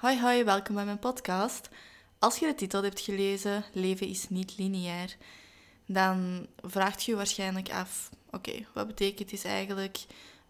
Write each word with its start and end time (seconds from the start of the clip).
Hoi 0.00 0.20
hoi, 0.20 0.44
welkom 0.44 0.74
bij 0.74 0.84
mijn 0.84 0.98
podcast. 0.98 1.68
Als 2.18 2.38
je 2.38 2.46
de 2.46 2.54
titel 2.54 2.82
hebt 2.82 3.00
gelezen, 3.00 3.64
Leven 3.72 4.06
is 4.06 4.28
niet 4.28 4.58
lineair, 4.58 5.16
dan 5.86 6.46
vraagt 6.56 7.04
je 7.04 7.16
waarschijnlijk 7.16 7.70
af, 7.70 8.10
oké, 8.30 8.66
wat 8.74 8.86
betekent 8.86 9.30
dit 9.30 9.44
eigenlijk? 9.44 9.98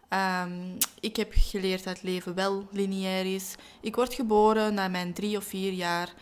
Um, 0.09 0.77
ik 1.01 1.17
heb 1.17 1.33
geleerd 1.35 1.85
dat 1.85 2.03
leven 2.03 2.35
wel 2.35 2.69
lineair 2.71 3.35
is. 3.35 3.55
Ik 3.81 3.95
word 3.95 4.15
geboren, 4.15 4.75
na 4.75 4.89
mijn 4.89 5.13
drie 5.13 5.37
of 5.37 5.45
vier 5.45 5.73
jaar 5.73 6.13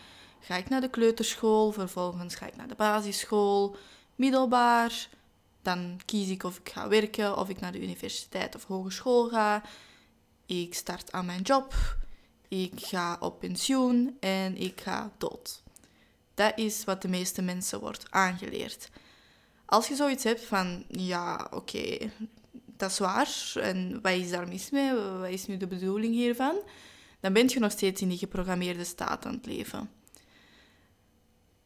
ga 0.40 0.56
ik 0.56 0.68
naar 0.68 0.80
de 0.80 0.90
kleuterschool, 0.90 1.72
vervolgens 1.72 2.34
ga 2.34 2.46
ik 2.46 2.56
naar 2.56 2.68
de 2.68 2.74
basisschool, 2.74 3.76
middelbaar. 4.14 5.08
Dan 5.62 6.00
kies 6.04 6.28
ik 6.28 6.42
of 6.42 6.58
ik 6.58 6.68
ga 6.68 6.88
werken, 6.88 7.36
of 7.36 7.48
ik 7.48 7.60
naar 7.60 7.72
de 7.72 7.82
universiteit 7.82 8.54
of 8.54 8.64
hogeschool 8.64 9.28
ga. 9.28 9.62
Ik 10.46 10.74
start 10.74 11.12
aan 11.12 11.26
mijn 11.26 11.42
job 11.42 11.74
ik 12.48 12.72
ga 12.76 13.16
op 13.20 13.38
pensioen 13.38 14.16
en 14.20 14.56
ik 14.56 14.80
ga 14.80 15.12
dood. 15.18 15.62
Dat 16.34 16.58
is 16.58 16.84
wat 16.84 17.02
de 17.02 17.08
meeste 17.08 17.42
mensen 17.42 17.80
wordt 17.80 18.06
aangeleerd. 18.10 18.88
Als 19.64 19.88
je 19.88 19.94
zoiets 19.94 20.24
hebt 20.24 20.44
van, 20.44 20.84
ja, 20.88 21.46
oké, 21.50 22.10
dat 22.76 22.90
is 22.90 22.98
waar, 22.98 23.52
en 23.54 23.98
wat 24.02 24.12
is 24.12 24.30
daar 24.30 24.48
mis 24.48 24.70
mee, 24.70 24.92
wat 24.92 25.28
is 25.28 25.46
nu 25.46 25.56
de 25.56 25.66
bedoeling 25.66 26.14
hiervan, 26.14 26.56
dan 27.20 27.32
ben 27.32 27.48
je 27.48 27.58
nog 27.58 27.72
steeds 27.72 28.00
in 28.00 28.08
die 28.08 28.18
geprogrammeerde 28.18 28.84
staat 28.84 29.26
aan 29.26 29.34
het 29.34 29.46
leven. 29.46 29.90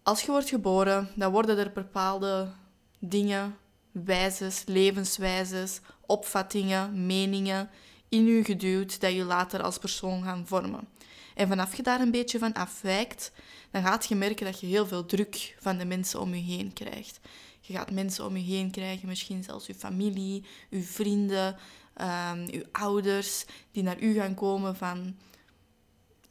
Als 0.03 0.23
je 0.23 0.31
wordt 0.31 0.49
geboren, 0.49 1.09
dan 1.15 1.33
worden 1.33 1.59
er 1.59 1.73
bepaalde 1.73 2.53
dingen, 2.99 3.57
wijzes, 3.91 4.63
levenswijzes, 4.67 5.81
opvattingen, 6.07 7.07
meningen 7.07 7.71
in 8.13 8.27
je 8.27 8.45
geduwd 8.45 9.01
dat 9.01 9.13
je 9.13 9.25
later 9.25 9.63
als 9.63 9.79
persoon 9.79 10.23
gaan 10.23 10.47
vormen. 10.47 10.89
En 11.35 11.49
vanaf 11.49 11.77
je 11.77 11.83
daar 11.83 12.01
een 12.01 12.11
beetje 12.11 12.39
van 12.39 12.53
afwijkt, 12.53 13.33
dan 13.71 13.83
gaat 13.83 14.07
je 14.07 14.15
merken 14.15 14.47
dat 14.47 14.61
je 14.61 14.67
heel 14.67 14.87
veel 14.87 15.07
druk 15.07 15.57
van 15.61 15.79
de 15.79 15.85
mensen 15.85 16.21
om 16.21 16.35
je 16.35 16.43
heen 16.43 16.73
krijgt. 16.73 17.21
Je 17.61 17.73
gaat 17.73 17.91
mensen 17.91 18.27
om 18.27 18.37
je 18.37 18.43
heen 18.43 18.71
krijgen, 18.71 19.09
misschien 19.09 19.43
zelfs 19.43 19.67
je 19.67 19.75
familie, 19.75 20.45
je 20.69 20.83
vrienden, 20.83 21.57
um, 22.01 22.51
je 22.51 22.67
ouders, 22.73 23.45
die 23.71 23.83
naar 23.83 24.01
u 24.01 24.15
gaan 24.15 24.35
komen 24.35 24.77
van... 24.77 25.17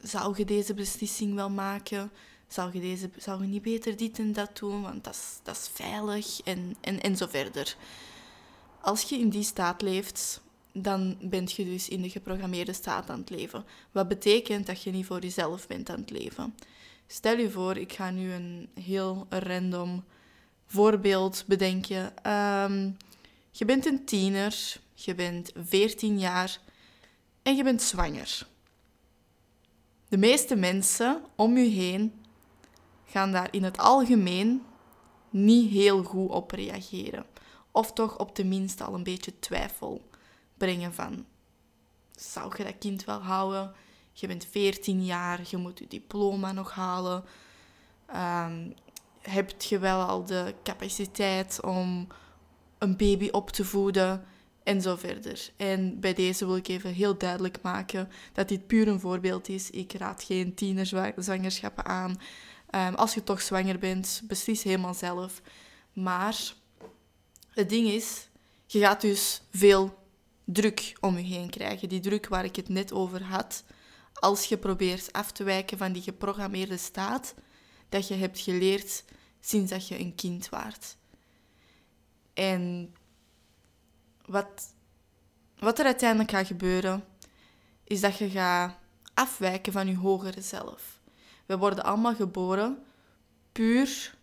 Zou 0.00 0.34
je 0.36 0.44
deze 0.44 0.74
beslissing 0.74 1.34
wel 1.34 1.50
maken? 1.50 2.10
Zou 2.48 2.70
je, 2.72 2.80
deze, 2.80 3.10
zou 3.16 3.42
je 3.42 3.48
niet 3.48 3.62
beter 3.62 3.96
dit 3.96 4.18
en 4.18 4.32
dat 4.32 4.58
doen? 4.58 4.82
Want 4.82 5.04
dat 5.04 5.14
is, 5.14 5.38
dat 5.42 5.56
is 5.56 5.70
veilig 5.72 6.40
en, 6.40 6.76
en, 6.80 7.00
en 7.00 7.16
zo 7.16 7.26
verder. 7.26 7.76
Als 8.80 9.02
je 9.02 9.18
in 9.18 9.28
die 9.28 9.42
staat 9.42 9.82
leeft, 9.82 10.40
dan 10.72 11.16
ben 11.20 11.44
je 11.46 11.64
dus 11.64 11.88
in 11.88 12.02
de 12.02 12.10
geprogrammeerde 12.10 12.72
staat 12.72 13.10
aan 13.10 13.18
het 13.18 13.30
leven. 13.30 13.64
Wat 13.90 14.08
betekent 14.08 14.66
dat 14.66 14.82
je 14.82 14.90
niet 14.90 15.06
voor 15.06 15.20
jezelf 15.20 15.66
bent 15.66 15.90
aan 15.90 16.00
het 16.00 16.10
leven. 16.10 16.54
Stel 17.06 17.38
je 17.38 17.50
voor, 17.50 17.76
ik 17.76 17.92
ga 17.92 18.10
nu 18.10 18.32
een 18.32 18.68
heel 18.80 19.26
random 19.28 20.04
voorbeeld 20.66 21.44
bedenken. 21.46 22.16
Ehm, 22.22 22.90
je 23.50 23.64
bent 23.64 23.86
een 23.86 24.04
tiener, 24.04 24.76
je 24.94 25.14
bent 25.14 25.52
14 25.64 26.18
jaar 26.18 26.58
en 27.42 27.56
je 27.56 27.62
bent 27.62 27.82
zwanger. 27.82 28.46
De 30.08 30.16
meeste 30.16 30.56
mensen 30.56 31.22
om 31.36 31.56
je 31.56 31.68
heen 31.68 32.12
gaan 33.04 33.32
daar 33.32 33.48
in 33.50 33.62
het 33.62 33.78
algemeen 33.78 34.62
niet 35.30 35.70
heel 35.70 36.02
goed 36.02 36.30
op 36.30 36.50
reageren. 36.50 37.26
Of 37.70 37.92
toch 37.92 38.18
op 38.18 38.34
tenminste 38.34 38.84
al 38.84 38.94
een 38.94 39.02
beetje 39.02 39.38
twijfel 39.38 40.10
brengen 40.62 40.94
van... 40.94 41.24
Zou 42.16 42.54
je 42.56 42.64
dat 42.64 42.78
kind 42.78 43.04
wel 43.04 43.20
houden? 43.20 43.72
Je 44.12 44.26
bent 44.26 44.46
14 44.50 45.04
jaar, 45.04 45.40
je 45.50 45.56
moet 45.56 45.78
je 45.78 45.86
diploma 45.88 46.52
nog 46.52 46.72
halen. 46.72 47.24
Um, 48.16 48.74
heb 49.20 49.60
je 49.62 49.78
wel 49.78 50.00
al 50.00 50.24
de 50.24 50.54
capaciteit 50.62 51.60
om 51.62 52.06
een 52.78 52.96
baby 52.96 53.28
op 53.30 53.50
te 53.50 53.64
voeden? 53.64 54.24
En 54.62 54.82
zo 54.82 54.96
verder. 54.96 55.50
En 55.56 56.00
bij 56.00 56.14
deze 56.14 56.46
wil 56.46 56.56
ik 56.56 56.68
even 56.68 56.92
heel 56.92 57.18
duidelijk 57.18 57.62
maken 57.62 58.08
dat 58.32 58.48
dit 58.48 58.66
puur 58.66 58.88
een 58.88 59.00
voorbeeld 59.00 59.48
is. 59.48 59.70
Ik 59.70 59.92
raad 59.92 60.22
geen 60.22 60.54
tienerzwangerschappen 60.54 61.84
aan. 61.84 62.20
Um, 62.70 62.94
als 62.94 63.14
je 63.14 63.24
toch 63.24 63.40
zwanger 63.40 63.78
bent, 63.78 64.22
beslis 64.24 64.62
helemaal 64.62 64.94
zelf. 64.94 65.42
Maar 65.92 66.54
het 67.48 67.68
ding 67.68 67.88
is, 67.88 68.28
je 68.66 68.78
gaat 68.78 69.00
dus 69.00 69.42
veel 69.50 70.00
druk 70.52 70.96
om 71.00 71.16
je 71.16 71.24
heen 71.24 71.50
krijgen. 71.50 71.88
Die 71.88 72.00
druk 72.00 72.28
waar 72.28 72.44
ik 72.44 72.56
het 72.56 72.68
net 72.68 72.92
over 72.92 73.22
had. 73.22 73.64
Als 74.12 74.44
je 74.44 74.58
probeert 74.58 75.12
af 75.12 75.32
te 75.32 75.44
wijken 75.44 75.78
van 75.78 75.92
die 75.92 76.02
geprogrammeerde 76.02 76.76
staat 76.76 77.34
dat 77.88 78.08
je 78.08 78.14
hebt 78.14 78.38
geleerd 78.38 79.04
sinds 79.40 79.70
dat 79.70 79.88
je 79.88 79.98
een 79.98 80.14
kind 80.14 80.48
waart. 80.48 80.96
En 82.34 82.94
wat, 84.26 84.74
wat 85.58 85.78
er 85.78 85.84
uiteindelijk 85.84 86.30
gaat 86.30 86.46
gebeuren, 86.46 87.04
is 87.84 88.00
dat 88.00 88.18
je 88.18 88.30
gaat 88.30 88.78
afwijken 89.14 89.72
van 89.72 89.86
je 89.86 89.96
hogere 89.96 90.40
zelf. 90.40 91.00
We 91.46 91.58
worden 91.58 91.84
allemaal 91.84 92.14
geboren 92.14 92.84
puur 93.52 94.14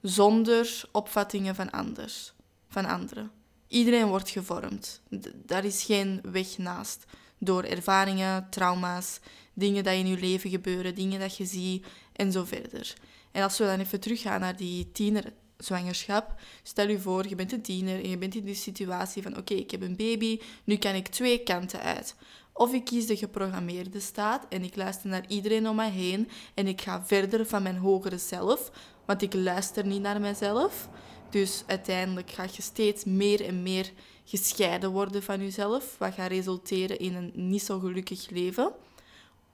zonder 0.00 0.88
opvattingen 0.92 1.54
van, 1.54 1.70
anders, 1.70 2.32
van 2.68 2.84
anderen. 2.84 3.30
Iedereen 3.74 4.06
wordt 4.06 4.30
gevormd. 4.30 5.00
Daar 5.34 5.64
is 5.64 5.82
geen 5.82 6.20
weg 6.22 6.58
naast. 6.58 7.04
Door 7.38 7.62
ervaringen, 7.62 8.46
trauma's, 8.50 9.20
dingen 9.54 9.84
die 9.84 9.92
in 9.92 10.06
je 10.06 10.18
leven 10.18 10.50
gebeuren, 10.50 10.94
dingen 10.94 11.20
dat 11.20 11.36
je 11.36 11.44
ziet 11.44 11.86
en 12.12 12.32
zo 12.32 12.44
verder. 12.44 12.94
En 13.32 13.42
als 13.42 13.58
we 13.58 13.64
dan 13.64 13.80
even 13.80 14.00
teruggaan 14.00 14.40
naar 14.40 14.56
die 14.56 14.92
tienerzwangerschap, 14.92 16.40
stel 16.62 16.88
je 16.88 16.98
voor, 16.98 17.28
je 17.28 17.34
bent 17.34 17.52
een 17.52 17.62
tiener 17.62 18.02
en 18.02 18.10
je 18.10 18.18
bent 18.18 18.34
in 18.34 18.44
die 18.44 18.54
situatie 18.54 19.22
van 19.22 19.36
oké, 19.36 19.54
ik 19.54 19.70
heb 19.70 19.82
een 19.82 19.96
baby, 19.96 20.40
nu 20.64 20.76
kan 20.76 20.94
ik 20.94 21.08
twee 21.08 21.42
kanten 21.42 21.80
uit. 21.80 22.14
Of 22.52 22.72
ik 22.72 22.84
kies 22.84 23.06
de 23.06 23.16
geprogrammeerde 23.16 24.00
staat 24.00 24.46
en 24.48 24.64
ik 24.64 24.76
luister 24.76 25.08
naar 25.08 25.24
iedereen 25.28 25.68
om 25.68 25.76
mij 25.76 25.90
heen 25.90 26.28
en 26.54 26.66
ik 26.66 26.80
ga 26.80 27.04
verder 27.04 27.46
van 27.46 27.62
mijn 27.62 27.76
hogere 27.76 28.18
zelf, 28.18 28.70
want 29.06 29.22
ik 29.22 29.34
luister 29.34 29.86
niet 29.86 30.02
naar 30.02 30.20
mezelf. 30.20 30.88
Dus 31.34 31.62
uiteindelijk 31.66 32.30
ga 32.30 32.42
je 32.42 32.62
steeds 32.62 33.04
meer 33.04 33.44
en 33.44 33.62
meer 33.62 33.92
gescheiden 34.24 34.90
worden 34.90 35.22
van 35.22 35.40
jezelf, 35.40 35.98
wat 35.98 36.14
gaat 36.14 36.30
resulteren 36.30 36.98
in 36.98 37.14
een 37.14 37.32
niet 37.34 37.62
zo 37.62 37.78
gelukkig 37.78 38.30
leven. 38.30 38.72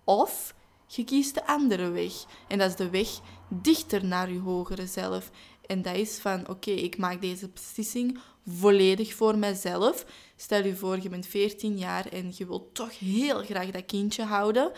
Of 0.05 0.55
je 0.87 1.05
kiest 1.05 1.35
de 1.35 1.47
andere 1.47 1.91
weg. 1.91 2.13
En 2.49 2.59
dat 2.59 2.71
is 2.71 2.77
de 2.77 2.91
weg 2.91 3.09
dichter 3.49 4.05
naar 4.05 4.33
je 4.33 4.39
hogere 4.39 4.87
zelf. 4.87 5.31
En 5.67 5.83
dat 5.83 5.97
is 5.97 6.19
van, 6.19 6.49
oké, 6.49 6.71
ik 6.71 6.99
maak 6.99 7.21
deze 7.21 7.49
beslissing 7.49 8.19
volledig 8.47 9.15
voor 9.15 9.39
mezelf. 9.39 10.07
Stel 10.37 10.65
je 10.65 10.77
voor, 10.77 11.03
je 11.03 11.09
bent 11.09 11.27
14 11.27 11.79
jaar 11.79 12.07
en 12.07 12.33
je 12.37 12.47
wilt 12.47 12.75
toch 12.75 12.99
heel 12.99 13.43
graag 13.45 13.71
dat 13.71 13.87
kindje 13.87 14.25
houden. 14.25 14.73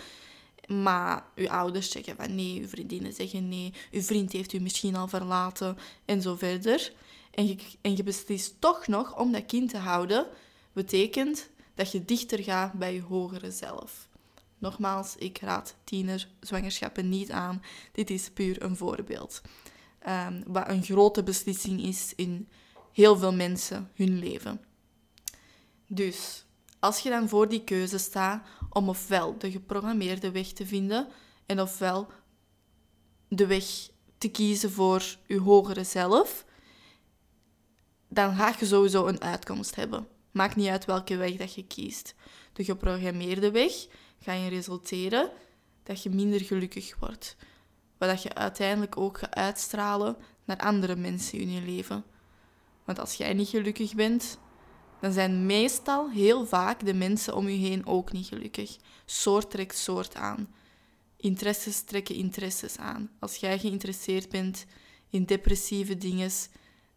Maar 0.66 1.24
uw 1.34 1.48
ouders 1.48 1.90
zeggen 1.90 2.16
van 2.16 2.34
nee, 2.34 2.60
uw 2.60 2.68
vriendinnen 2.68 3.12
zeggen 3.12 3.48
nee, 3.48 3.72
uw 3.90 4.02
vriend 4.02 4.32
heeft 4.32 4.52
u 4.52 4.60
misschien 4.60 4.96
al 4.96 5.08
verlaten 5.08 5.78
en 6.04 6.22
zo 6.22 6.36
verder. 6.36 6.92
En 7.30 7.46
je, 7.46 7.56
en 7.80 7.96
je 7.96 8.02
beslist 8.02 8.60
toch 8.60 8.86
nog 8.86 9.18
om 9.18 9.32
dat 9.32 9.46
kind 9.46 9.70
te 9.70 9.78
houden, 9.78 10.26
betekent 10.72 11.48
dat 11.74 11.92
je 11.92 12.04
dichter 12.04 12.42
gaat 12.42 12.72
bij 12.72 12.94
je 12.94 13.02
hogere 13.02 13.50
zelf. 13.50 14.08
Nogmaals, 14.58 15.16
ik 15.16 15.38
raad 15.38 15.74
tienerzwangerschappen 15.84 17.08
niet 17.08 17.30
aan. 17.30 17.62
Dit 17.92 18.10
is 18.10 18.30
puur 18.30 18.62
een 18.62 18.76
voorbeeld. 18.76 19.40
Um, 20.08 20.42
wat 20.46 20.68
een 20.68 20.82
grote 20.82 21.22
beslissing 21.22 21.82
is 21.82 22.12
in 22.16 22.48
heel 22.92 23.16
veel 23.16 23.32
mensen 23.32 23.90
hun 23.94 24.18
leven. 24.18 24.60
Dus 25.86 26.44
als 26.78 26.98
je 26.98 27.10
dan 27.10 27.28
voor 27.28 27.48
die 27.48 27.64
keuze 27.64 27.98
staat 27.98 28.46
om 28.72 28.88
ofwel 28.88 29.38
de 29.38 29.50
geprogrammeerde 29.50 30.30
weg 30.30 30.48
te 30.48 30.66
vinden 30.66 31.08
en 31.46 31.60
ofwel 31.60 32.08
de 33.28 33.46
weg 33.46 33.64
te 34.18 34.28
kiezen 34.28 34.70
voor 34.70 35.02
je 35.26 35.40
hogere 35.40 35.84
zelf, 35.84 36.44
dan 38.08 38.34
ga 38.34 38.54
je 38.58 38.66
sowieso 38.66 39.06
een 39.06 39.22
uitkomst 39.22 39.74
hebben. 39.74 40.08
Maakt 40.30 40.56
niet 40.56 40.68
uit 40.68 40.84
welke 40.84 41.16
weg 41.16 41.36
dat 41.36 41.54
je 41.54 41.66
kiest. 41.66 42.14
De 42.52 42.64
geprogrammeerde 42.64 43.50
weg 43.50 43.72
ga 44.18 44.32
je 44.32 44.48
resulteren 44.48 45.30
dat 45.82 46.02
je 46.02 46.10
minder 46.10 46.40
gelukkig 46.40 46.96
wordt. 46.98 47.36
Wat 47.98 48.08
dat 48.08 48.22
je 48.22 48.34
uiteindelijk 48.34 48.96
ook 48.96 49.18
gaat 49.18 49.34
uitstralen 49.34 50.16
naar 50.44 50.56
andere 50.56 50.96
mensen 50.96 51.38
in 51.38 51.50
je 51.50 51.62
leven. 51.62 52.04
Want 52.84 52.98
als 52.98 53.14
jij 53.14 53.34
niet 53.34 53.48
gelukkig 53.48 53.94
bent, 53.94 54.38
dan 55.02 55.12
zijn 55.12 55.46
meestal 55.46 56.10
heel 56.10 56.46
vaak 56.46 56.84
de 56.84 56.94
mensen 56.94 57.36
om 57.36 57.48
je 57.48 57.58
heen 57.58 57.86
ook 57.86 58.12
niet 58.12 58.26
gelukkig. 58.26 58.76
Soort 59.04 59.50
trekt 59.50 59.76
soort 59.76 60.14
aan. 60.14 60.54
Interesses 61.16 61.80
trekken 61.80 62.14
interesses 62.14 62.76
aan. 62.76 63.10
Als 63.18 63.36
jij 63.36 63.58
geïnteresseerd 63.58 64.28
bent 64.28 64.66
in 65.10 65.24
depressieve 65.24 65.98
dingen, 65.98 66.30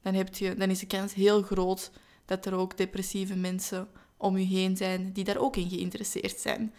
dan, 0.02 0.28
je, 0.32 0.56
dan 0.56 0.70
is 0.70 0.80
de 0.80 0.86
kans 0.86 1.14
heel 1.14 1.42
groot 1.42 1.92
dat 2.26 2.46
er 2.46 2.54
ook 2.54 2.78
depressieve 2.78 3.36
mensen 3.36 3.88
om 4.18 4.38
je 4.38 4.46
heen 4.46 4.78
zijn 4.78 5.12
die 5.14 5.24
daar 5.24 5.38
ook 5.38 5.56
in 5.56 5.70
geïnteresseerd 5.70 6.40
zijn. 6.40 6.74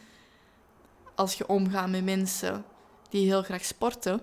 als 1.15 1.35
je 1.35 1.49
omgaat 1.49 1.89
met 1.91 2.05
mensen 2.05 2.65
die 3.09 3.27
heel 3.27 3.43
graag 3.43 3.65
sporten, 3.65 4.23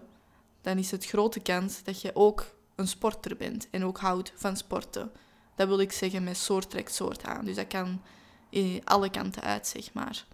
dan 0.61 0.77
is 0.77 0.91
het 0.91 1.05
grote 1.05 1.39
kans 1.39 1.83
dat 1.83 2.01
je 2.01 2.15
ook 2.15 2.55
een 2.75 2.87
sporter 2.87 3.37
bent 3.37 3.67
en 3.69 3.85
ook 3.85 3.97
houdt 3.99 4.33
van 4.35 4.57
sporten. 4.57 5.11
Dat 5.55 5.67
wil 5.67 5.79
ik 5.79 5.91
zeggen 5.91 6.23
met 6.23 6.37
soort 6.37 6.69
trekt 6.69 6.93
soort 6.93 7.23
aan. 7.23 7.45
Dus 7.45 7.55
dat 7.55 7.67
kan 7.67 8.01
in 8.49 8.81
alle 8.83 9.09
kanten 9.09 9.41
uit, 9.41 9.67
zeg 9.67 9.93
maar. 9.93 10.25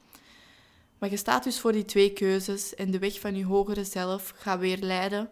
Maar 0.97 1.09
je 1.09 1.17
staat 1.17 1.43
dus 1.43 1.59
voor 1.59 1.71
die 1.71 1.85
twee 1.85 2.13
keuzes 2.13 2.75
en 2.75 2.91
de 2.91 2.99
weg 2.99 3.19
van 3.19 3.35
je 3.35 3.45
hogere 3.45 3.83
zelf 3.83 4.33
gaat 4.35 4.59
weer 4.59 4.77
leiden 4.77 5.29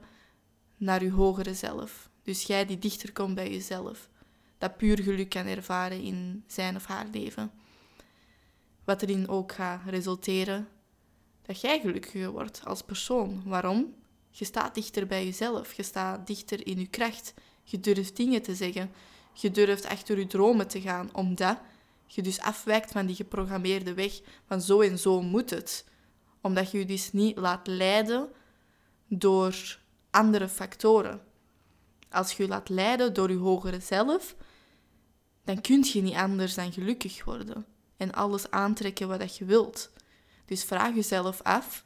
naar 0.78 1.04
je 1.04 1.12
hogere 1.12 1.54
zelf. 1.54 2.10
Dus 2.24 2.44
jij 2.44 2.66
die 2.66 2.80
dichter 2.80 3.14
komt 3.14 3.36
bij 3.36 3.52
jezelf. 3.52 4.10
Dat 4.58 4.78
puur 4.78 5.02
geluk 5.02 5.30
kan 5.30 5.46
ervaren 5.46 6.02
in 6.02 6.44
zijn 6.48 6.76
of 6.76 6.86
haar 6.86 7.06
leven. 7.12 7.52
Wat 8.84 9.02
erin 9.02 9.28
ook 9.28 9.52
gaat 9.52 9.82
resulteren 9.86 10.68
dat 11.42 11.62
jij 11.62 11.80
gelukkiger 11.80 12.32
wordt 12.32 12.62
als 12.66 12.82
persoon. 12.82 13.42
Waarom? 13.46 13.96
Je 14.30 14.46
staat 14.46 14.76
dichter 14.76 15.08
bij 15.08 15.26
jezelf. 15.26 15.74
Je 15.74 15.84
staat 15.84 16.28
dichter 16.28 16.68
in 16.68 16.80
je 16.80 16.88
kracht. 16.88 17.34
Je 17.64 17.80
durft 17.80 18.16
dingen 18.16 18.42
te 18.42 18.56
zeggen. 18.56 18.92
Je 19.42 19.52
durft 19.52 19.86
achter 19.86 20.20
je 20.20 20.28
dromen 20.28 20.68
te 20.68 20.82
gaan, 20.82 21.10
omdat 21.14 21.60
je 22.06 22.22
dus 22.22 22.40
afwijkt 22.40 22.92
van 22.92 23.06
die 23.06 23.16
geprogrammeerde 23.16 23.94
weg 23.94 24.22
van 24.46 24.62
zo 24.62 24.82
en 24.82 25.00
zo 25.00 25.22
moet 25.22 25.50
het. 25.50 25.86
Omdat 26.42 26.72
je 26.72 26.78
je 26.78 26.86
dus 26.86 27.12
niet 27.12 27.38
laat 27.38 27.68
leiden 27.68 28.30
door 29.08 29.80
andere 30.10 30.48
factoren. 30.48 31.22
Als 32.10 32.32
je 32.32 32.44
je 32.44 32.50
laat 32.50 32.70
leiden 32.70 33.14
door 33.14 33.30
je 33.30 33.38
hogere 33.38 33.80
zelf, 33.80 34.36
dan 35.44 35.62
kun 35.62 35.84
je 35.94 36.02
niet 36.02 36.16
anders 36.16 36.54
dan 36.54 36.74
gelukkig 36.74 37.24
worden 37.24 37.66
en 37.98 38.12
alles 38.12 38.52
aantrekken 38.52 39.08
wat 39.08 39.38
je 39.38 39.46
wilt. 39.46 39.92
Dus 40.46 40.64
vraag 40.64 40.96
jezelf 40.96 41.42
af. 41.42 41.86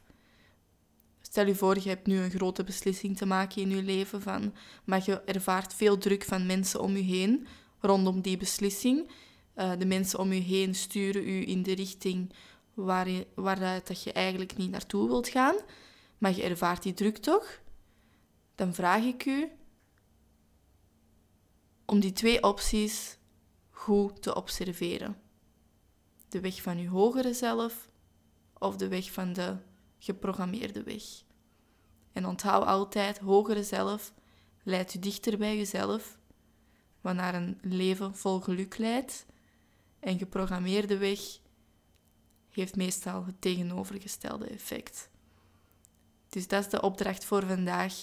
Stel 1.32 1.46
je 1.46 1.54
voor, 1.54 1.78
je 1.82 1.88
hebt 1.88 2.06
nu 2.06 2.18
een 2.18 2.30
grote 2.30 2.64
beslissing 2.64 3.16
te 3.16 3.26
maken 3.26 3.62
in 3.62 3.70
je 3.70 3.82
leven, 3.82 4.22
van, 4.22 4.54
maar 4.84 5.02
je 5.04 5.20
ervaart 5.20 5.74
veel 5.74 5.98
druk 5.98 6.24
van 6.24 6.46
mensen 6.46 6.80
om 6.80 6.96
je 6.96 7.02
heen 7.02 7.46
rondom 7.80 8.20
die 8.20 8.36
beslissing. 8.36 9.10
Uh, 9.56 9.72
de 9.78 9.86
mensen 9.86 10.18
om 10.18 10.32
je 10.32 10.40
heen 10.40 10.74
sturen 10.74 11.28
u 11.28 11.48
in 11.48 11.62
de 11.62 11.74
richting 11.74 12.32
waar 12.74 13.08
je, 13.08 13.26
waaruit 13.34 13.86
dat 13.86 14.02
je 14.02 14.12
eigenlijk 14.12 14.56
niet 14.56 14.70
naartoe 14.70 15.08
wilt 15.08 15.28
gaan, 15.28 15.54
maar 16.18 16.36
je 16.36 16.42
ervaart 16.42 16.82
die 16.82 16.94
druk 16.94 17.16
toch? 17.16 17.60
Dan 18.54 18.74
vraag 18.74 19.02
ik 19.02 19.24
u 19.24 19.50
om 21.86 22.00
die 22.00 22.12
twee 22.12 22.42
opties 22.42 23.18
goed 23.70 24.22
te 24.22 24.34
observeren. 24.34 25.16
De 26.28 26.40
weg 26.40 26.62
van 26.62 26.78
uw 26.78 26.90
hogere 26.90 27.34
zelf 27.34 27.88
of 28.58 28.76
de 28.76 28.88
weg 28.88 29.12
van 29.12 29.32
de 29.32 29.56
geprogrammeerde 30.02 30.82
weg. 30.82 31.02
En 32.12 32.26
onthoud 32.26 32.66
altijd, 32.66 33.18
hogere 33.18 33.64
zelf 33.64 34.12
leidt 34.62 34.94
u 34.94 34.98
dichter 34.98 35.38
bij 35.38 35.56
jezelf, 35.56 36.18
wat 37.00 37.14
naar 37.14 37.34
een 37.34 37.58
leven 37.60 38.16
vol 38.16 38.40
geluk 38.40 38.78
leidt. 38.78 39.26
En 40.00 40.18
geprogrammeerde 40.18 40.96
weg 40.96 41.20
heeft 42.50 42.76
meestal 42.76 43.24
het 43.26 43.40
tegenovergestelde 43.40 44.46
effect. 44.46 45.10
Dus 46.28 46.48
dat 46.48 46.64
is 46.64 46.70
de 46.70 46.82
opdracht 46.82 47.24
voor 47.24 47.46
vandaag. 47.46 47.94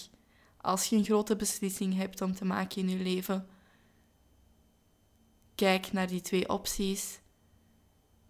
Als 0.56 0.86
je 0.86 0.96
een 0.96 1.04
grote 1.04 1.36
beslissing 1.36 1.94
hebt 1.94 2.20
om 2.20 2.34
te 2.34 2.44
maken 2.44 2.80
in 2.80 2.88
je 2.88 3.02
leven, 3.02 3.48
kijk 5.54 5.92
naar 5.92 6.06
die 6.06 6.20
twee 6.20 6.48
opties 6.48 7.20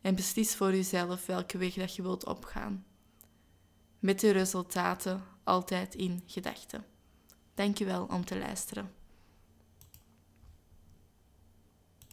en 0.01 0.15
beslis 0.15 0.57
voor 0.57 0.71
jezelf 0.71 1.27
welke 1.27 1.59
weg 1.59 1.75
dat 1.75 1.97
je 1.97 2.03
wilt 2.03 2.27
opgaan. 2.27 2.85
Met 4.01 4.21
de 4.21 4.31
resultaten 4.31 5.23
altijd 5.45 5.95
in 5.95 6.23
gedachten. 6.27 6.85
Dankjewel 7.55 8.07
om 8.11 8.25
te 8.25 8.39
luisteren. 8.39 9.00